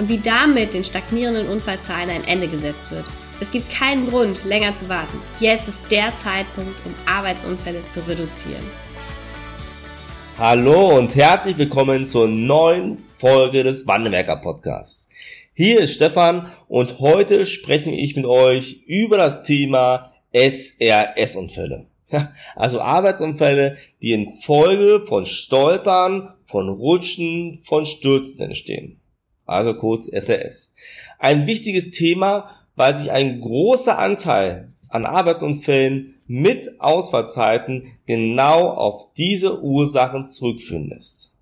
und 0.00 0.08
wie 0.08 0.18
damit 0.18 0.72
den 0.72 0.82
stagnierenden 0.82 1.46
Unfallzahlen 1.46 2.08
ein 2.08 2.26
Ende 2.26 2.48
gesetzt 2.48 2.90
wird. 2.90 3.04
Es 3.38 3.52
gibt 3.52 3.70
keinen 3.70 4.08
Grund, 4.08 4.42
länger 4.46 4.74
zu 4.74 4.88
warten. 4.88 5.18
Jetzt 5.40 5.68
ist 5.68 5.78
der 5.90 6.10
Zeitpunkt, 6.16 6.74
um 6.86 6.94
Arbeitsunfälle 7.04 7.86
zu 7.86 8.00
reduzieren. 8.08 8.62
Hallo 10.38 10.96
und 10.96 11.14
herzlich 11.14 11.58
willkommen 11.58 12.06
zur 12.06 12.28
neuen 12.28 13.04
Folge 13.18 13.62
des 13.62 13.86
Wandelwerker 13.86 14.36
Podcasts. 14.36 15.10
Hier 15.52 15.80
ist 15.80 15.96
Stefan 15.96 16.50
und 16.66 16.98
heute 17.00 17.44
spreche 17.44 17.90
ich 17.90 18.16
mit 18.16 18.24
euch 18.24 18.82
über 18.86 19.18
das 19.18 19.42
Thema 19.42 20.12
SRS-Unfälle. 20.32 21.86
Also 22.56 22.80
Arbeitsunfälle, 22.80 23.76
die 24.00 24.12
in 24.12 24.32
Folge 24.32 25.04
von 25.06 25.26
Stolpern, 25.26 26.34
von 26.42 26.68
Rutschen, 26.68 27.60
von 27.64 27.86
Stürzen 27.86 28.40
entstehen 28.40 28.99
also 29.50 29.74
kurz 29.74 30.06
SRS. 30.06 30.74
Ein 31.18 31.46
wichtiges 31.46 31.90
Thema, 31.90 32.50
weil 32.76 32.96
sich 32.96 33.10
ein 33.10 33.40
großer 33.40 33.98
Anteil 33.98 34.72
an 34.88 35.04
Arbeitsunfällen 35.04 36.14
mit 36.26 36.80
Ausfallzeiten 36.80 37.92
genau 38.06 38.70
auf 38.70 39.12
diese 39.14 39.60
Ursachen 39.62 40.24
zurückführen 40.24 40.88
lässt. 40.88 41.32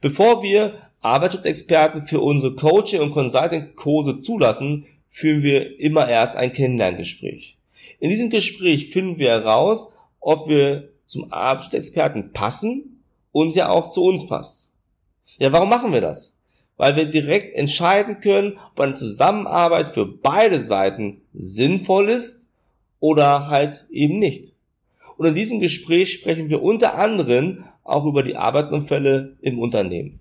Bevor 0.00 0.42
wir 0.42 0.74
Arbeitsschutzexperten 1.00 2.06
für 2.06 2.20
unsere 2.20 2.56
Coaching- 2.56 3.00
und 3.00 3.12
Consulting-Kurse 3.12 4.16
zulassen, 4.16 4.86
führen 5.10 5.42
wir 5.42 5.78
immer 5.78 6.08
erst 6.08 6.36
ein 6.36 6.52
Kennenlerngespräch. 6.52 7.58
In 8.00 8.10
diesem 8.10 8.30
Gespräch 8.30 8.90
finden 8.90 9.18
wir 9.18 9.30
heraus, 9.30 9.92
ob 10.20 10.48
wir 10.48 10.90
zum 11.04 11.32
Arbeitsschutzexperten 11.32 12.32
passen 12.32 13.02
und 13.32 13.54
ja 13.54 13.68
auch 13.68 13.90
zu 13.90 14.02
uns 14.02 14.26
passt. 14.26 14.72
Ja, 15.38 15.52
warum 15.52 15.68
machen 15.68 15.92
wir 15.92 16.00
das? 16.00 16.37
Weil 16.78 16.96
wir 16.96 17.04
direkt 17.04 17.54
entscheiden 17.54 18.20
können, 18.20 18.58
ob 18.72 18.80
eine 18.80 18.94
Zusammenarbeit 18.94 19.90
für 19.90 20.06
beide 20.06 20.60
Seiten 20.60 21.20
sinnvoll 21.34 22.08
ist 22.08 22.48
oder 23.00 23.48
halt 23.48 23.84
eben 23.90 24.18
nicht. 24.18 24.54
Und 25.18 25.26
in 25.26 25.34
diesem 25.34 25.60
Gespräch 25.60 26.12
sprechen 26.12 26.48
wir 26.48 26.62
unter 26.62 26.94
anderem 26.94 27.64
auch 27.84 28.06
über 28.06 28.22
die 28.22 28.36
Arbeitsunfälle 28.36 29.36
im 29.42 29.58
Unternehmen. 29.58 30.20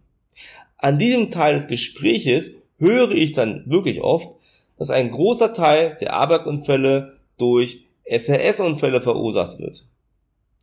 An 0.78 1.00
diesem 1.00 1.32
Teil 1.32 1.56
des 1.56 1.68
Gespräches 1.68 2.56
höre 2.80 3.12
ich 3.12 3.34
dann 3.34 3.64
wirklich 3.68 4.02
oft, 4.02 4.30
dass 4.78 4.90
ein 4.90 5.12
großer 5.12 5.54
Teil 5.54 5.98
der 6.02 6.14
Arbeitsunfälle 6.14 7.18
durch 7.38 7.86
SRS-Unfälle 8.06 9.02
verursacht 9.02 9.60
wird. 9.60 9.86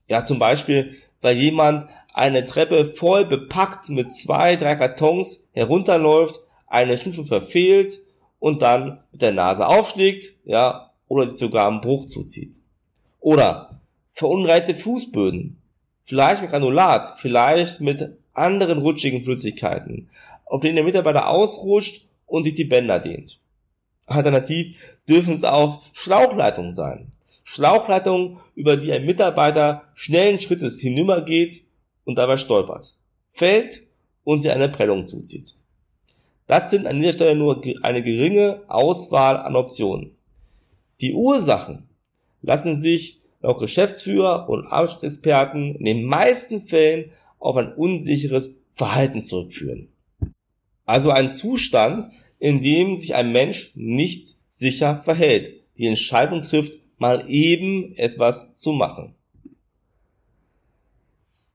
Ja, 0.08 0.24
zum 0.24 0.38
Beispiel, 0.38 0.96
weil 1.20 1.36
jemand 1.36 1.88
eine 2.14 2.44
Treppe 2.44 2.86
voll 2.86 3.26
bepackt 3.26 3.90
mit 3.90 4.12
zwei, 4.14 4.56
drei 4.56 4.76
Kartons 4.76 5.48
herunterläuft, 5.52 6.40
eine 6.68 6.96
Stufe 6.96 7.24
verfehlt 7.24 8.00
und 8.38 8.62
dann 8.62 9.00
mit 9.10 9.20
der 9.20 9.32
Nase 9.32 9.66
aufschlägt, 9.66 10.32
ja, 10.44 10.92
oder 11.08 11.28
sich 11.28 11.38
sogar 11.38 11.68
einen 11.68 11.80
Bruch 11.80 12.06
zuzieht. 12.06 12.60
Oder 13.18 13.80
verunreinigte 14.12 14.76
Fußböden, 14.76 15.60
vielleicht 16.04 16.40
mit 16.40 16.50
Granulat, 16.50 17.18
vielleicht 17.18 17.80
mit 17.80 18.16
anderen 18.32 18.78
rutschigen 18.78 19.24
Flüssigkeiten, 19.24 20.08
auf 20.44 20.60
denen 20.60 20.76
der 20.76 20.84
Mitarbeiter 20.84 21.28
ausrutscht 21.28 22.06
und 22.26 22.44
sich 22.44 22.54
die 22.54 22.64
Bänder 22.64 23.00
dehnt. 23.00 23.40
Alternativ 24.06 24.76
dürfen 25.08 25.34
es 25.34 25.42
auch 25.42 25.82
Schlauchleitungen 25.92 26.70
sein. 26.70 27.10
Schlauchleitungen, 27.42 28.38
über 28.54 28.76
die 28.76 28.92
ein 28.92 29.04
Mitarbeiter 29.04 29.82
schnellen 29.94 30.40
Schrittes 30.40 30.80
hinübergeht 30.80 31.64
und 32.04 32.16
dabei 32.16 32.36
stolpert, 32.36 32.94
fällt 33.30 33.82
und 34.24 34.40
sich 34.40 34.50
eine 34.50 34.68
Prellung 34.68 35.04
zuzieht. 35.04 35.54
Das 36.46 36.70
sind 36.70 36.86
an 36.86 37.00
dieser 37.00 37.12
Stelle 37.12 37.34
nur 37.34 37.62
eine 37.82 38.02
geringe 38.02 38.62
Auswahl 38.68 39.38
an 39.38 39.56
Optionen. 39.56 40.14
Die 41.00 41.14
Ursachen 41.14 41.88
lassen 42.42 42.80
sich 42.80 43.20
laut 43.40 43.58
Geschäftsführer 43.58 44.48
und 44.48 44.66
Arbeitsschutzexperten 44.66 45.76
in 45.76 45.84
den 45.84 46.04
meisten 46.04 46.60
Fällen 46.60 47.10
auf 47.38 47.56
ein 47.56 47.74
unsicheres 47.74 48.56
Verhalten 48.72 49.20
zurückführen. 49.20 49.88
Also 50.84 51.10
ein 51.10 51.28
Zustand, 51.28 52.10
in 52.38 52.60
dem 52.60 52.96
sich 52.96 53.14
ein 53.14 53.32
Mensch 53.32 53.72
nicht 53.74 54.36
sicher 54.48 54.96
verhält, 54.96 55.52
die 55.78 55.86
Entscheidung 55.86 56.42
trifft, 56.42 56.78
mal 56.98 57.24
eben 57.28 57.94
etwas 57.96 58.54
zu 58.54 58.72
machen. 58.72 59.14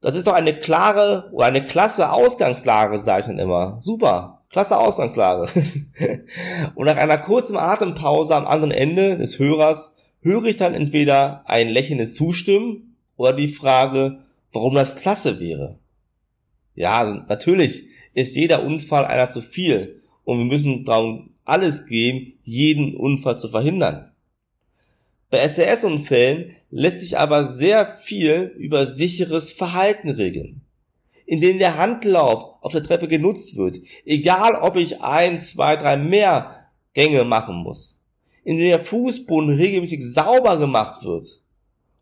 Das 0.02 0.16
ist 0.16 0.28
doch 0.28 0.34
eine 0.34 0.58
klare 0.58 1.30
oder 1.34 1.48
eine 1.48 1.66
klasse 1.66 2.12
Ausgangslage, 2.12 2.98
sage 2.98 3.20
ich 3.22 3.26
dann 3.26 3.40
immer. 3.40 3.78
Super, 3.82 4.42
klasse 4.50 4.78
Ausgangslage. 4.78 5.50
und 6.76 6.86
nach 6.86 6.96
einer 6.96 7.18
kurzen 7.18 7.58
Atempause 7.58 8.36
am 8.36 8.48
anderen 8.48 8.72
Ende 8.72 9.18
des 9.18 9.40
Hörers 9.40 9.96
höre 10.22 10.46
ich 10.46 10.58
dann 10.58 10.74
entweder 10.74 11.44
ein 11.46 11.70
lächelndes 11.70 12.16
Zustimmen 12.16 12.96
oder 13.18 13.34
die 13.34 13.50
Frage, 13.50 14.20
warum 14.54 14.76
das 14.76 14.96
klasse 14.96 15.40
wäre. 15.40 15.80
Ja, 16.76 17.04
natürlich 17.28 17.88
ist 18.14 18.36
jeder 18.36 18.64
Unfall 18.64 19.06
einer 19.06 19.30
zu 19.30 19.42
viel 19.42 20.02
und 20.24 20.38
wir 20.38 20.46
müssen 20.46 20.86
darum 20.86 21.31
alles 21.44 21.86
geben, 21.88 22.40
jeden 22.44 22.96
Unfall 22.96 23.38
zu 23.38 23.50
verhindern. 23.50 24.12
Bei 25.30 25.48
SRS-Unfällen 25.48 26.56
lässt 26.72 27.02
sich 27.02 27.18
aber 27.18 27.48
sehr 27.48 27.86
viel 27.86 28.54
über 28.58 28.86
sicheres 28.86 29.52
Verhalten 29.52 30.10
regeln. 30.10 30.62
Indem 31.26 31.60
der 31.60 31.78
Handlauf 31.78 32.56
auf 32.62 32.72
der 32.72 32.84
Treppe 32.84 33.08
genutzt 33.08 33.56
wird, 33.56 33.80
egal 34.06 34.56
ob 34.56 34.76
ich 34.76 35.02
ein, 35.02 35.40
zwei, 35.40 35.76
drei 35.76 35.98
mehr 35.98 36.66
Gänge 36.94 37.24
machen 37.24 37.58
muss. 37.58 38.02
Indem 38.44 38.70
der 38.70 38.84
Fußboden 38.84 39.56
regelmäßig 39.56 40.04
sauber 40.12 40.58
gemacht 40.58 41.04
wird. 41.04 41.42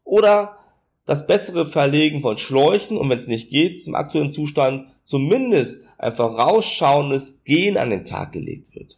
Oder 0.06 0.58
das 1.06 1.28
bessere 1.28 1.66
Verlegen 1.66 2.22
von 2.22 2.38
Schläuchen 2.38 2.98
und 2.98 3.10
wenn 3.10 3.18
es 3.18 3.28
nicht 3.28 3.50
geht, 3.50 3.84
zum 3.84 3.96
aktuellen 3.96 4.32
Zustand 4.32 4.88
zumindest 5.04 5.86
ein 5.98 6.14
vorausschauendes 6.14 7.44
Gehen 7.44 7.78
an 7.78 7.90
den 7.90 8.06
Tag 8.06 8.32
gelegt 8.32 8.76
wird. 8.76 8.98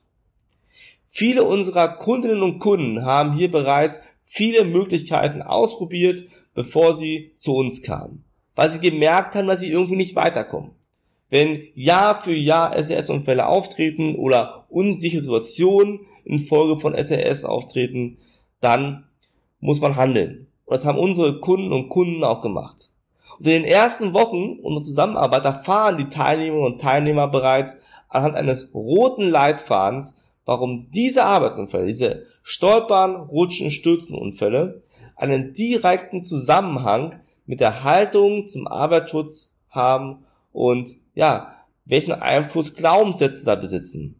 Viele 1.08 1.44
unserer 1.44 1.88
Kundinnen 1.88 2.44
und 2.44 2.60
Kunden 2.60 3.04
haben 3.04 3.34
hier 3.34 3.50
bereits 3.50 4.00
viele 4.32 4.64
Möglichkeiten 4.64 5.42
ausprobiert, 5.42 6.24
bevor 6.54 6.96
sie 6.96 7.32
zu 7.36 7.56
uns 7.56 7.82
kamen, 7.82 8.24
weil 8.56 8.70
sie 8.70 8.80
gemerkt 8.80 9.36
haben, 9.36 9.48
dass 9.48 9.60
sie 9.60 9.72
irgendwie 9.72 9.96
nicht 9.96 10.16
weiterkommen. 10.16 10.72
Wenn 11.32 11.64
Jahr 11.74 12.22
für 12.22 12.36
Jahr 12.36 12.76
SRS-Unfälle 12.76 13.48
auftreten 13.48 14.16
oder 14.16 14.66
unsichere 14.70 15.22
Situationen 15.22 16.02
infolge 16.26 16.80
von 16.80 16.94
SRS 16.94 17.44
auftreten, 17.44 18.20
dann 18.62 19.06
muss 19.60 19.82
man 19.82 19.96
handeln. 19.96 20.48
Und 20.66 20.76
das 20.76 20.86
haben 20.86 21.00
unsere 21.00 21.40
Kunden 21.40 21.74
und 21.74 21.90
Kunden 21.90 22.24
auch 22.24 22.42
gemacht. 22.42 22.92
Und 23.40 23.48
in 23.48 23.64
den 23.64 23.66
ersten 23.66 24.14
Wochen 24.14 24.60
unserer 24.62 24.84
Zusammenarbeit 24.84 25.46
erfahren 25.46 25.98
die 25.98 26.10
Teilnehmerinnen 26.10 26.74
und 26.74 26.82
Teilnehmer 26.82 27.28
bereits 27.28 27.78
anhand 28.10 28.36
eines 28.36 28.76
roten 28.76 29.28
Leitfadens, 29.28 30.18
warum 30.50 30.90
diese 30.90 31.26
Arbeitsunfälle, 31.26 31.86
diese 31.86 32.26
Stolpern, 32.42 33.16
Rutschen, 33.16 33.70
Stürzenunfälle 33.70 34.82
einen 35.16 35.54
direkten 35.54 36.24
Zusammenhang 36.24 37.18
mit 37.46 37.60
der 37.60 37.84
Haltung 37.84 38.48
zum 38.48 38.68
Arbeitsschutz 38.68 39.56
haben 39.70 40.26
und 40.52 40.96
ja, 41.14 41.54
welchen 41.86 42.14
Einfluss 42.14 42.74
Glaubenssätze 42.76 43.46
da 43.46 43.54
besitzen. 43.54 44.16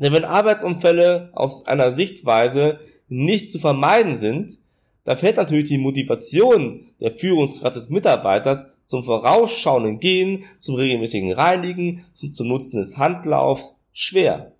Denn 0.00 0.12
wenn 0.12 0.24
Arbeitsunfälle 0.24 1.30
aus 1.34 1.68
einer 1.68 1.92
Sichtweise 1.92 2.80
nicht 3.06 3.48
zu 3.48 3.60
vermeiden 3.60 4.16
sind, 4.16 4.58
dann 5.04 5.18
fällt 5.18 5.36
natürlich 5.36 5.68
die 5.68 5.78
Motivation 5.78 6.88
der 6.98 7.12
Führungskraft 7.12 7.76
des 7.76 7.90
Mitarbeiters 7.90 8.72
zum 8.86 9.04
vorausschauenden 9.04 10.00
Gehen, 10.00 10.46
zum 10.58 10.74
regelmäßigen 10.74 11.32
Reinigen, 11.32 12.06
zum 12.14 12.48
Nutzen 12.48 12.78
des 12.78 12.98
Handlaufs 12.98 13.78
schwer. 13.92 14.50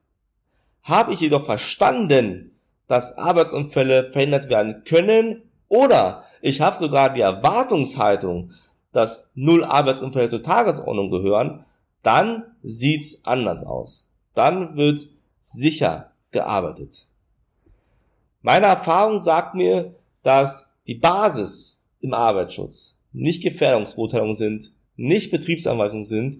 Habe 0.85 1.13
ich 1.13 1.21
jedoch 1.21 1.45
verstanden, 1.45 2.53
dass 2.87 3.19
Arbeitsunfälle 3.19 4.11
verhindert 4.11 4.49
werden 4.49 4.85
können 4.85 5.43
oder 5.69 6.25
ich 6.41 6.61
habe 6.61 6.77
sogar 6.77 7.13
die 7.13 7.23
Erwartungshaltung, 7.23 8.53
dass 8.93 9.33
null 9.35 9.65
Arbeitsunfälle 9.65 10.29
zur 10.29 10.43
Tagesordnung 10.43 11.11
gehören, 11.11 11.65
dann 12.03 12.45
sieht's 12.63 13.25
anders 13.25 13.65
aus. 13.65 14.13
dann 14.35 14.77
wird 14.77 15.07
sicher 15.39 16.11
gearbeitet. 16.33 17.07
Meine 18.43 18.67
Erfahrung 18.67 19.19
sagt 19.19 19.55
mir, 19.55 19.95
dass 20.23 20.69
die 20.87 20.97
Basis 20.97 21.83
im 22.01 22.13
Arbeitsschutz 22.13 22.99
nicht 23.13 23.43
Gefährdungsbeurteilungen 23.43 24.35
sind, 24.35 24.73
nicht 24.97 25.31
Betriebsanweisungen 25.31 26.05
sind 26.05 26.39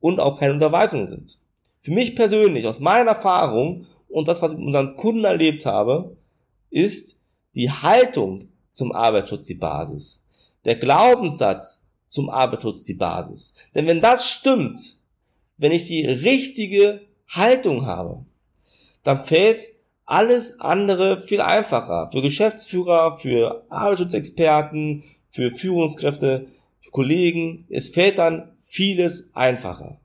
und 0.00 0.20
auch 0.20 0.38
keine 0.38 0.52
Unterweisungen 0.52 1.06
sind. 1.06 1.38
Für 1.82 1.90
mich 1.90 2.14
persönlich, 2.14 2.68
aus 2.68 2.78
meiner 2.78 3.10
Erfahrung 3.10 3.86
und 4.08 4.28
das, 4.28 4.40
was 4.40 4.52
ich 4.52 4.58
mit 4.58 4.68
unseren 4.68 4.96
Kunden 4.96 5.24
erlebt 5.24 5.66
habe, 5.66 6.16
ist 6.70 7.18
die 7.56 7.72
Haltung 7.72 8.44
zum 8.70 8.92
Arbeitsschutz 8.92 9.46
die 9.46 9.56
Basis. 9.56 10.24
Der 10.64 10.76
Glaubenssatz 10.76 11.84
zum 12.06 12.30
Arbeitsschutz 12.30 12.84
die 12.84 12.94
Basis. 12.94 13.54
Denn 13.74 13.88
wenn 13.88 14.00
das 14.00 14.28
stimmt, 14.28 14.78
wenn 15.56 15.72
ich 15.72 15.86
die 15.86 16.06
richtige 16.06 17.00
Haltung 17.28 17.84
habe, 17.84 18.24
dann 19.02 19.24
fällt 19.24 19.62
alles 20.04 20.60
andere 20.60 21.22
viel 21.22 21.40
einfacher. 21.40 22.10
Für 22.12 22.22
Geschäftsführer, 22.22 23.18
für 23.18 23.66
Arbeitsschutzexperten, 23.70 25.02
für 25.30 25.50
Führungskräfte, 25.50 26.46
für 26.80 26.90
Kollegen. 26.92 27.66
Es 27.70 27.88
fällt 27.88 28.18
dann 28.18 28.52
vieles 28.62 29.34
einfacher. 29.34 29.98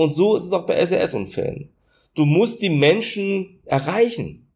Und 0.00 0.14
so 0.14 0.34
ist 0.34 0.44
es 0.44 0.52
auch 0.54 0.64
bei 0.64 0.76
SRS-Unfällen. 0.76 1.68
Du 2.14 2.24
musst 2.24 2.62
die 2.62 2.70
Menschen 2.70 3.60
erreichen. 3.66 4.48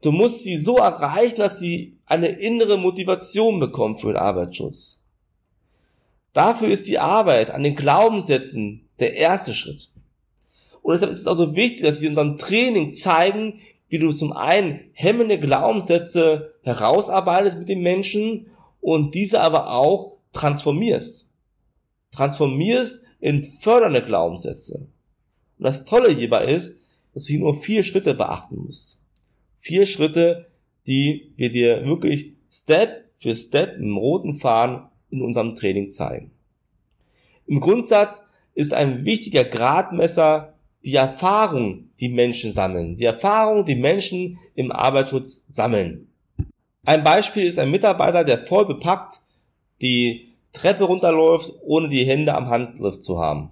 Du 0.00 0.10
musst 0.10 0.42
sie 0.42 0.56
so 0.56 0.78
erreichen, 0.78 1.36
dass 1.36 1.58
sie 1.58 1.98
eine 2.06 2.28
innere 2.28 2.78
Motivation 2.78 3.60
bekommen 3.60 3.98
für 3.98 4.06
den 4.06 4.16
Arbeitsschutz. 4.16 5.06
Dafür 6.32 6.68
ist 6.68 6.88
die 6.88 6.98
Arbeit 6.98 7.50
an 7.50 7.62
den 7.62 7.76
Glaubenssätzen 7.76 8.88
der 9.00 9.12
erste 9.16 9.52
Schritt. 9.52 9.90
Und 10.80 10.94
deshalb 10.94 11.12
ist 11.12 11.20
es 11.20 11.26
also 11.26 11.54
wichtig, 11.54 11.82
dass 11.82 12.00
wir 12.00 12.08
in 12.08 12.16
unserem 12.16 12.38
Training 12.38 12.90
zeigen, 12.90 13.60
wie 13.90 13.98
du 13.98 14.12
zum 14.12 14.32
einen 14.32 14.80
hemmende 14.94 15.38
Glaubenssätze 15.38 16.54
herausarbeitest 16.62 17.58
mit 17.58 17.68
den 17.68 17.82
Menschen 17.82 18.46
und 18.80 19.14
diese 19.14 19.42
aber 19.42 19.72
auch 19.72 20.16
transformierst. 20.32 21.28
Transformierst 22.12 23.04
in 23.24 23.42
fördernde 23.42 24.02
Glaubenssätze. 24.02 24.86
Und 25.58 25.64
das 25.64 25.86
Tolle 25.86 26.10
hierbei 26.10 26.44
ist, 26.44 26.82
dass 27.14 27.24
du 27.24 27.32
hier 27.32 27.40
nur 27.40 27.54
vier 27.54 27.82
Schritte 27.82 28.12
beachten 28.12 28.56
musst. 28.56 29.00
Vier 29.56 29.86
Schritte, 29.86 30.50
die 30.86 31.32
wir 31.34 31.50
dir 31.50 31.86
wirklich 31.86 32.34
Step 32.52 33.06
für 33.16 33.34
Step 33.34 33.78
im 33.78 33.96
roten 33.96 34.34
Faden 34.34 34.88
in 35.10 35.22
unserem 35.22 35.56
Training 35.56 35.88
zeigen. 35.88 36.32
Im 37.46 37.60
Grundsatz 37.60 38.22
ist 38.54 38.74
ein 38.74 39.06
wichtiger 39.06 39.44
Gradmesser 39.44 40.52
die 40.84 40.96
Erfahrung, 40.96 41.88
die 42.00 42.10
Menschen 42.10 42.50
sammeln. 42.50 42.96
Die 42.96 43.06
Erfahrung, 43.06 43.64
die 43.64 43.74
Menschen 43.74 44.38
im 44.54 44.70
Arbeitsschutz 44.70 45.46
sammeln. 45.48 46.08
Ein 46.84 47.02
Beispiel 47.02 47.44
ist 47.44 47.58
ein 47.58 47.70
Mitarbeiter, 47.70 48.22
der 48.22 48.44
voll 48.44 48.66
bepackt 48.66 49.22
die 49.80 50.33
Treppe 50.54 50.84
runterläuft, 50.84 51.52
ohne 51.62 51.90
die 51.90 52.06
Hände 52.06 52.34
am 52.34 52.48
Handgriff 52.48 53.00
zu 53.00 53.20
haben. 53.20 53.50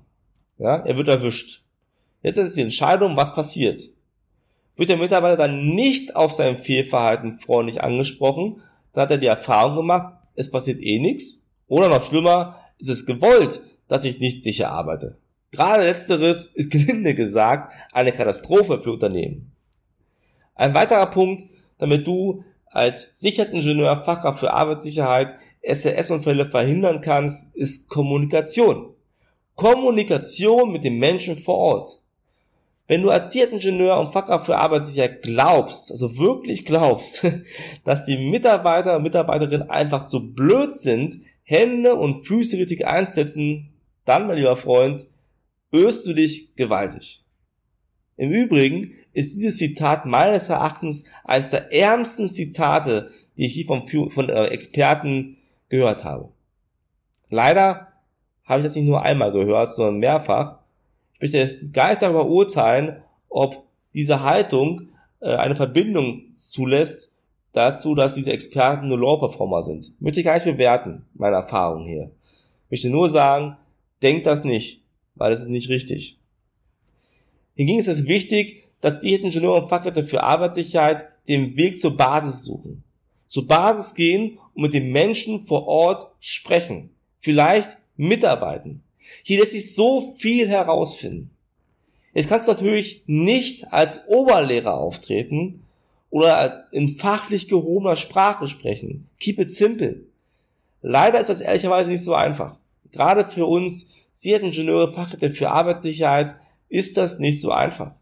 Ja, 0.56 0.76
er 0.76 0.96
wird 0.96 1.08
erwischt. 1.08 1.62
Jetzt 2.22 2.38
ist 2.38 2.56
die 2.56 2.62
Entscheidung, 2.62 3.16
was 3.16 3.34
passiert. 3.34 3.80
Wird 4.76 4.88
der 4.88 4.96
Mitarbeiter 4.96 5.36
dann 5.36 5.74
nicht 5.74 6.16
auf 6.16 6.32
sein 6.32 6.56
Fehlverhalten 6.56 7.38
freundlich 7.38 7.82
angesprochen, 7.82 8.62
dann 8.92 9.02
hat 9.02 9.10
er 9.10 9.18
die 9.18 9.26
Erfahrung 9.26 9.76
gemacht, 9.76 10.14
es 10.34 10.50
passiert 10.50 10.80
eh 10.80 10.98
nichts. 10.98 11.46
Oder 11.66 11.88
noch 11.88 12.04
schlimmer, 12.04 12.60
ist 12.78 12.88
es 12.88 13.04
gewollt, 13.06 13.60
dass 13.88 14.04
ich 14.04 14.20
nicht 14.20 14.44
sicher 14.44 14.70
arbeite. 14.70 15.18
Gerade 15.50 15.84
letzteres 15.84 16.44
ist 16.44 16.70
gelinde 16.70 17.14
gesagt 17.14 17.72
eine 17.92 18.12
Katastrophe 18.12 18.80
für 18.80 18.92
Unternehmen. 18.92 19.52
Ein 20.54 20.74
weiterer 20.74 21.06
Punkt, 21.06 21.44
damit 21.78 22.06
du 22.06 22.44
als 22.66 23.18
Sicherheitsingenieur, 23.18 24.04
Fachkraft 24.04 24.40
für 24.40 24.52
Arbeitssicherheit 24.52 25.34
SRS-Unfälle 25.62 26.46
verhindern 26.46 27.00
kannst, 27.00 27.54
ist 27.54 27.88
Kommunikation. 27.88 28.94
Kommunikation 29.54 30.72
mit 30.72 30.84
den 30.84 30.98
Menschen 30.98 31.36
vor 31.36 31.56
Ort. 31.56 32.02
Wenn 32.88 33.02
du 33.02 33.10
als 33.10 33.32
Sicherheitsingenieur 33.32 33.98
und 33.98 34.12
Fachkraft 34.12 34.46
für 34.46 34.56
Arbeitssicherheit 34.56 35.22
glaubst, 35.22 35.90
also 35.92 36.18
wirklich 36.18 36.64
glaubst, 36.64 37.26
dass 37.84 38.04
die 38.04 38.18
Mitarbeiter 38.18 38.96
und 38.96 39.04
Mitarbeiterinnen 39.04 39.70
einfach 39.70 40.04
zu 40.04 40.32
blöd 40.32 40.72
sind, 40.72 41.20
Hände 41.44 41.94
und 41.94 42.26
Füße 42.26 42.58
richtig 42.58 42.86
einzusetzen, 42.86 43.72
dann, 44.04 44.26
mein 44.26 44.36
lieber 44.36 44.56
Freund, 44.56 45.06
irrst 45.70 46.06
du 46.06 46.12
dich 46.12 46.54
gewaltig. 46.56 47.24
Im 48.16 48.30
Übrigen 48.30 48.92
ist 49.12 49.36
dieses 49.36 49.58
Zitat 49.58 50.06
meines 50.06 50.48
Erachtens 50.48 51.04
eines 51.24 51.50
der 51.50 51.72
ärmsten 51.72 52.28
Zitate, 52.28 53.10
die 53.36 53.46
ich 53.46 53.54
hier 53.54 53.66
von, 53.66 53.86
von 54.10 54.28
äh, 54.28 54.46
Experten 54.46 55.38
gehört 55.72 56.04
habe. 56.04 56.28
Leider 57.28 57.88
habe 58.44 58.60
ich 58.60 58.66
das 58.66 58.76
nicht 58.76 58.86
nur 58.86 59.02
einmal 59.02 59.32
gehört, 59.32 59.70
sondern 59.70 59.98
mehrfach. 59.98 60.58
Ich 61.14 61.20
möchte 61.22 61.38
jetzt 61.38 61.72
gar 61.72 61.90
nicht 61.90 62.02
darüber 62.02 62.26
urteilen, 62.26 63.02
ob 63.28 63.64
diese 63.92 64.22
Haltung 64.22 64.82
äh, 65.20 65.34
eine 65.34 65.56
Verbindung 65.56 66.34
zulässt 66.34 67.12
dazu, 67.52 67.94
dass 67.94 68.14
diese 68.14 68.32
Experten 68.32 68.88
nur 68.88 68.98
Low-Performer 68.98 69.62
sind. 69.62 70.00
Möchte 70.00 70.20
ich 70.20 70.26
gar 70.26 70.34
nicht 70.34 70.44
bewerten, 70.44 71.04
meine 71.14 71.36
Erfahrung 71.36 71.84
hier. 71.84 72.10
Ich 72.66 72.70
möchte 72.70 72.90
nur 72.90 73.08
sagen, 73.10 73.56
denkt 74.00 74.26
das 74.26 74.44
nicht 74.44 74.82
weil 75.14 75.32
es 75.32 75.42
ist 75.42 75.48
nicht 75.48 75.68
richtig. 75.68 76.18
Hingegen 77.54 77.78
ist 77.78 77.88
es 77.88 78.06
wichtig, 78.06 78.64
dass 78.80 79.00
die 79.00 79.14
Ingenieure 79.14 79.62
und 79.62 79.68
Fachkräfte 79.68 80.04
für 80.04 80.22
Arbeitssicherheit 80.22 81.08
den 81.28 81.56
Weg 81.56 81.80
zur 81.80 81.96
Basis 81.96 82.44
suchen. 82.44 82.82
Zur 83.26 83.46
Basis 83.46 83.94
gehen 83.94 84.38
und 84.54 84.62
mit 84.62 84.74
den 84.74 84.92
Menschen 84.92 85.40
vor 85.40 85.66
Ort 85.66 86.12
sprechen. 86.20 86.90
Vielleicht 87.18 87.78
mitarbeiten. 87.96 88.82
Hier 89.22 89.40
lässt 89.40 89.52
sich 89.52 89.74
so 89.74 90.14
viel 90.18 90.48
herausfinden. 90.48 91.30
Jetzt 92.14 92.28
kannst 92.28 92.46
du 92.46 92.52
natürlich 92.52 93.04
nicht 93.06 93.72
als 93.72 94.06
Oberlehrer 94.06 94.74
auftreten 94.74 95.64
oder 96.10 96.68
in 96.72 96.88
fachlich 96.88 97.48
gehobener 97.48 97.96
Sprache 97.96 98.46
sprechen. 98.46 99.08
Keep 99.18 99.38
it 99.38 99.50
simple. 99.50 100.02
Leider 100.82 101.20
ist 101.20 101.30
das 101.30 101.40
ehrlicherweise 101.40 101.90
nicht 101.90 102.04
so 102.04 102.14
einfach. 102.14 102.56
Gerade 102.90 103.24
für 103.24 103.46
uns 103.46 103.90
Sicherheitsingenieure, 104.12 104.92
Fachkräfte 104.92 105.30
für 105.30 105.50
Arbeitssicherheit, 105.50 106.34
ist 106.68 106.96
das 106.96 107.18
nicht 107.18 107.40
so 107.40 107.50
einfach. 107.50 107.94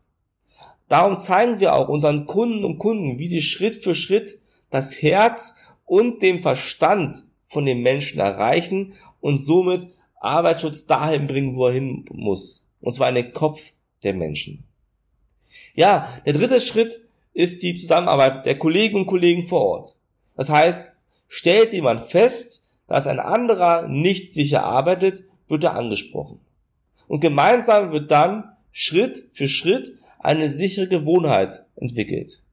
Darum 0.89 1.19
zeigen 1.19 1.61
wir 1.61 1.75
auch 1.75 1.89
unseren 1.89 2.27
Kunden 2.27 2.65
und 2.65 2.79
Kunden, 2.79 3.19
wie 3.19 3.29
sie 3.29 3.43
Schritt 3.43 3.77
für 3.77 3.95
Schritt 3.95 4.41
das 4.71 5.03
Herz 5.03 5.55
und 5.91 6.23
den 6.23 6.39
Verstand 6.39 7.25
von 7.49 7.67
den 7.67 7.83
Menschen 7.83 8.21
erreichen 8.21 8.93
und 9.21 9.39
somit 9.39 9.89
Arbeitsschutz 10.21 10.87
dahin 10.87 11.27
bringen, 11.27 11.57
wo 11.57 11.67
er 11.67 11.73
hin 11.73 12.05
muss. 12.13 12.71
Und 12.81 12.93
zwar 12.95 13.09
in 13.09 13.17
den 13.17 13.33
Kopf 13.33 13.61
der 14.05 14.15
Menschen. 14.15 14.63
Ja, 15.75 16.17
der 16.25 16.35
dritte 16.35 16.61
Schritt 16.61 17.01
ist 17.33 17.65
die 17.65 17.75
Zusammenarbeit 17.75 18.47
der 18.47 18.57
Kollegen 18.57 18.99
und 18.99 19.07
Kollegen 19.07 19.49
vor 19.49 19.63
Ort. 19.63 19.97
Das 20.37 20.49
heißt, 20.49 21.07
stellt 21.27 21.73
jemand 21.73 22.03
fest, 22.03 22.63
dass 22.87 23.09
ein 23.09 23.19
anderer 23.19 23.89
nicht 23.89 24.33
sicher 24.33 24.63
arbeitet, 24.63 25.25
wird 25.49 25.65
er 25.65 25.75
angesprochen. 25.75 26.39
Und 27.09 27.19
gemeinsam 27.19 27.91
wird 27.91 28.13
dann 28.13 28.45
Schritt 28.71 29.29
für 29.33 29.49
Schritt 29.49 29.99
eine 30.21 30.51
sichere 30.51 30.87
Gewohnheit 30.87 31.65
entwickelt. 31.75 32.45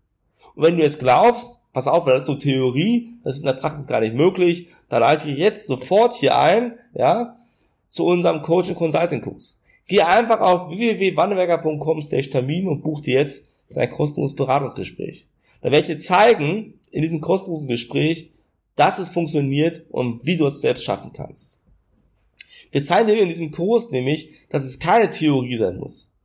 Und 0.55 0.63
wenn 0.63 0.77
du 0.77 0.81
jetzt 0.81 0.97
glaubst, 0.97 1.61
pass 1.77 1.85
auf, 1.85 2.05
das 2.05 2.23
ist 2.23 2.27
nur 2.27 2.39
Theorie, 2.39 3.13
das 3.23 3.35
ist 3.35 3.41
in 3.41 3.45
der 3.45 3.53
Praxis 3.53 3.85
gar 3.85 3.99
nicht 3.99 4.15
möglich, 4.15 4.69
dann 4.89 5.01
leite 5.01 5.29
ich 5.29 5.37
jetzt 5.37 5.67
sofort 5.67 6.15
hier 6.15 6.35
ein, 6.35 6.73
ja, 6.95 7.37
zu 7.87 8.03
unserem 8.03 8.41
Coaching 8.41 8.73
Consulting 8.73 9.21
Kurs. 9.21 9.61
Geh 9.87 10.01
einfach 10.01 10.41
auf 10.41 10.71
www.wannewerker.com/termin 10.71 12.67
und 12.67 12.81
buch 12.81 13.01
dir 13.01 13.19
jetzt 13.19 13.47
dein 13.69 13.91
kostenloses 13.91 14.35
Beratungsgespräch. 14.35 15.27
Da 15.61 15.69
werde 15.69 15.81
ich 15.81 15.85
dir 15.85 15.99
zeigen, 15.99 16.73
in 16.89 17.03
diesem 17.03 17.21
kostenlosen 17.21 17.67
Gespräch, 17.67 18.31
dass 18.75 18.97
es 18.97 19.09
funktioniert 19.09 19.85
und 19.91 20.25
wie 20.25 20.37
du 20.37 20.47
es 20.47 20.61
selbst 20.61 20.83
schaffen 20.83 21.11
kannst. 21.13 21.61
Wir 22.71 22.81
zeigen 22.81 23.07
dir 23.07 23.21
in 23.21 23.27
diesem 23.27 23.51
Kurs 23.51 23.91
nämlich, 23.91 24.31
dass 24.49 24.65
es 24.65 24.79
keine 24.79 25.11
Theorie 25.11 25.57
sein 25.57 25.77
muss. 25.77 26.15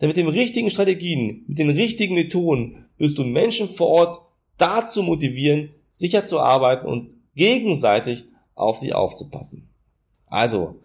Denn 0.00 0.08
mit 0.08 0.16
den 0.16 0.26
richtigen 0.26 0.70
Strategien, 0.70 1.44
mit 1.46 1.60
den 1.60 1.70
richtigen 1.70 2.16
Methoden 2.16 2.86
wirst 2.98 3.16
du 3.16 3.22
Menschen 3.22 3.68
vor 3.68 3.86
Ort 3.86 4.27
dazu 4.58 5.02
motivieren, 5.02 5.70
sicher 5.90 6.24
zu 6.24 6.40
arbeiten 6.40 6.86
und 6.86 7.10
gegenseitig 7.34 8.28
auf 8.54 8.76
sie 8.76 8.92
aufzupassen. 8.92 9.70
Also, 10.26 10.80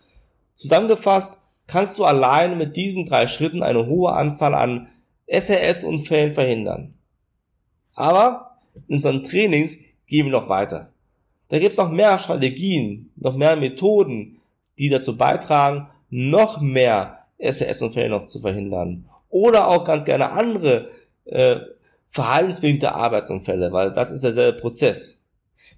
zusammengefasst 0.53 1.41
kannst 1.67 1.97
du 1.97 2.05
allein 2.05 2.57
mit 2.57 2.77
diesen 2.77 3.05
drei 3.05 3.27
Schritten 3.27 3.63
eine 3.63 3.87
hohe 3.87 4.13
Anzahl 4.13 4.53
an 4.53 4.87
SRS-Unfällen 5.27 6.33
verhindern. 6.33 6.93
Aber 7.95 8.59
in 8.87 8.95
unseren 8.95 9.23
Trainings 9.23 9.77
gehen 10.07 10.25
wir 10.25 10.31
noch 10.31 10.49
weiter. 10.49 10.93
Da 11.49 11.59
gibt 11.59 11.73
es 11.73 11.77
noch 11.77 11.89
mehr 11.89 12.17
Strategien, 12.17 13.11
noch 13.15 13.35
mehr 13.35 13.55
Methoden, 13.55 14.39
die 14.79 14.89
dazu 14.89 15.17
beitragen, 15.17 15.87
noch 16.09 16.61
mehr 16.61 17.25
SRS-Unfälle 17.37 18.09
noch 18.09 18.25
zu 18.25 18.39
verhindern. 18.39 19.09
Oder 19.29 19.67
auch 19.67 19.83
ganz 19.83 20.05
gerne 20.05 20.31
andere 20.31 20.89
äh, 21.25 21.57
verhaltensbedingte 22.13 22.93
Arbeitsunfälle, 22.93 23.71
weil 23.71 23.91
das 23.91 24.11
ist 24.11 24.23
derselbe 24.23 24.59
Prozess. 24.59 25.21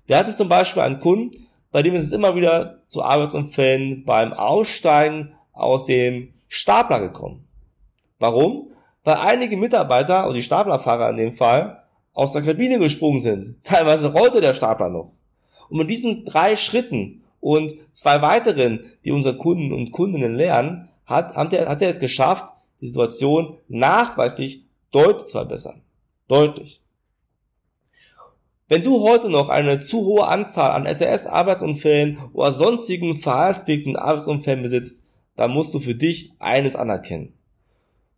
Wir 0.05 0.17
hatten 0.17 0.33
zum 0.33 0.49
Beispiel 0.49 0.83
einen 0.83 0.99
Kunden, 0.99 1.31
bei 1.71 1.81
dem 1.81 1.95
ist 1.95 2.03
es 2.03 2.11
immer 2.11 2.35
wieder 2.35 2.81
zu 2.85 3.03
Arbeitsunfällen 3.03 4.03
beim 4.05 4.33
Aussteigen 4.33 5.33
aus 5.53 5.85
dem 5.85 6.33
Stapler 6.47 6.99
gekommen. 6.99 7.47
Warum? 8.19 8.71
Weil 9.03 9.15
einige 9.15 9.57
Mitarbeiter, 9.57 10.27
und 10.27 10.35
die 10.35 10.43
Staplerfahrer 10.43 11.09
in 11.09 11.17
dem 11.17 11.33
Fall, 11.33 11.83
aus 12.13 12.33
der 12.33 12.41
Kabine 12.41 12.79
gesprungen 12.79 13.21
sind. 13.21 13.55
Teilweise 13.63 14.11
rollte 14.11 14.41
der 14.41 14.53
Stapler 14.53 14.89
noch. 14.89 15.13
Und 15.69 15.77
mit 15.77 15.89
diesen 15.89 16.25
drei 16.25 16.55
Schritten 16.55 17.23
und 17.39 17.75
zwei 17.91 18.21
weiteren, 18.21 18.91
die 19.03 19.11
unsere 19.11 19.37
Kunden 19.37 19.71
und 19.71 19.91
Kundinnen 19.91 20.35
lernen, 20.35 20.89
hat, 21.05 21.35
hat, 21.35 21.53
er, 21.53 21.69
hat 21.69 21.81
er 21.81 21.89
es 21.89 21.99
geschafft, 21.99 22.53
die 22.81 22.87
Situation 22.87 23.57
nachweislich 23.67 24.65
deutlich 24.91 25.25
zu 25.25 25.31
verbessern. 25.31 25.81
Deutlich. 26.27 26.81
Wenn 28.67 28.83
du 28.83 29.01
heute 29.01 29.29
noch 29.29 29.49
eine 29.49 29.79
zu 29.79 30.05
hohe 30.05 30.27
Anzahl 30.27 30.71
an 30.71 30.87
SRS-Arbeitsunfällen 30.87 32.17
oder 32.33 32.51
sonstigen 32.51 33.17
verhaltensbedingten 33.17 33.95
Arbeitsunfällen 33.95 34.63
besitzt, 34.63 35.05
dann 35.35 35.51
musst 35.51 35.75
du 35.75 35.79
für 35.79 35.93
dich 35.93 36.31
eines 36.39 36.75
anerkennen. 36.75 37.33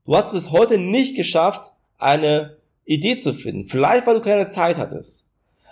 Du 0.05 0.15
hast 0.15 0.31
bis 0.31 0.51
heute 0.51 0.77
nicht 0.77 1.17
geschafft, 1.17 1.73
eine 1.97 2.55
Idee 2.85 3.17
zu 3.17 3.33
finden. 3.33 3.67
Vielleicht, 3.67 4.07
weil 4.07 4.15
du 4.15 4.21
keine 4.21 4.47
Zeit 4.47 4.77
hattest. 4.77 5.25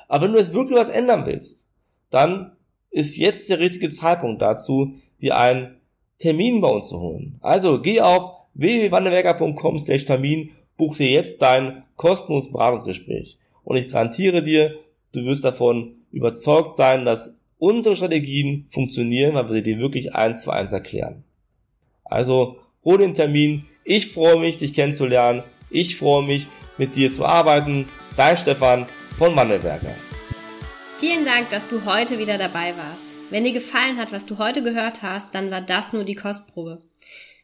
Aber 0.10 0.26
wenn 0.26 0.34
du 0.34 0.40
jetzt 0.40 0.54
wirklich 0.54 0.78
was 0.78 0.90
ändern 0.90 1.26
willst, 1.26 1.66
dann 2.10 2.52
ist 2.92 3.16
jetzt 3.16 3.50
der 3.50 3.60
richtige 3.60 3.90
Zeitpunkt 3.90 4.42
dazu, 4.42 4.96
dir 5.22 5.38
einen 5.38 5.78
Termin 6.20 6.60
bei 6.60 6.68
uns 6.68 6.90
zu 6.90 7.00
holen. 7.00 7.40
Also 7.42 7.82
geh 7.82 8.02
auf 8.02 8.34
www.wandelwerker.com 8.56 9.78
Termin, 9.86 10.52
buch 10.76 10.98
dir 10.98 11.12
jetzt 11.12 11.42
dein 11.42 11.85
kostenloses 11.96 12.52
Beratungsgespräch. 12.52 13.38
Und 13.64 13.78
ich 13.78 13.90
garantiere 13.90 14.44
dir, 14.44 14.76
du 15.14 15.26
wirst 15.26 15.44
davon 15.44 15.96
überzeugt 16.12 16.76
sein, 16.76 17.06
dass 17.06 17.38
unsere 17.58 17.96
Strategien 17.96 18.68
funktionieren, 18.72 19.36
weil 19.36 19.52
wir 19.52 19.62
dir 19.62 19.80
wirklich 19.80 20.14
eins 20.14 20.44
zu 20.44 20.52
eins 20.52 20.72
erklären. 20.72 21.24
Also 22.04 22.58
hol 22.84 22.98
den 22.98 23.14
Termin. 23.14 23.66
Ich 23.84 24.12
freue 24.12 24.40
mich, 24.40 24.58
dich 24.58 24.74
kennenzulernen. 24.74 25.44
Ich 25.70 25.98
freue 25.98 26.24
mich, 26.24 26.48
mit 26.78 26.96
dir 26.96 27.12
zu 27.12 27.26
arbeiten. 27.26 27.88
Dein 28.18 28.38
Stefan 28.38 28.86
von 29.18 29.36
Wandelwerker. 29.36 29.96
Vielen 31.00 31.26
Dank, 31.26 31.50
dass 31.50 31.70
du 31.70 31.86
heute 31.86 32.20
wieder 32.20 32.38
dabei 32.38 32.74
warst. 32.78 33.04
Wenn 33.30 33.44
dir 33.44 33.54
gefallen 33.54 33.98
hat, 33.98 34.12
was 34.12 34.26
du 34.26 34.38
heute 34.38 34.62
gehört 34.62 35.02
hast, 35.02 35.34
dann 35.34 35.52
war 35.52 35.62
das 35.62 35.94
nur 35.94 36.04
die 36.04 36.16
Kostprobe. 36.16 36.82